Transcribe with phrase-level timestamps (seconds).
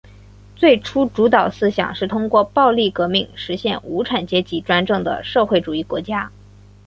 [0.55, 6.31] 最初主导思想是通过暴力革命实现无产阶级专政的社会主义国家。